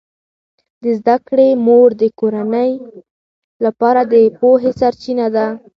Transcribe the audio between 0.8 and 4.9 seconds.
د زده کړې مور د کورنۍ لپاره د پوهې